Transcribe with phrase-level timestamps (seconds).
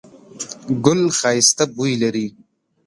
[0.85, 2.27] ګل ښایسته بوی لري